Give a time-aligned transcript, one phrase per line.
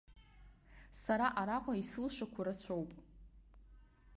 [1.03, 2.91] Сара араҟа исылшақәо рацәоуп.